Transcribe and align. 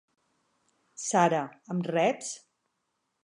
Sara, 1.01 1.43
em 1.75 1.85
reps? 1.91 2.35